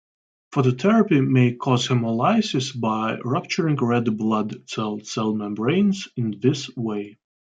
Phototherapy 0.51 1.23
may 1.23 1.53
cause 1.53 1.87
hemolysis 1.87 2.71
by 2.73 3.19
rupturing 3.23 3.75
red 3.75 4.17
blood 4.17 4.67
cell 4.67 4.99
cell 5.01 5.35
membranes 5.35 6.07
in 6.17 6.39
this 6.41 6.75
way. 6.75 7.19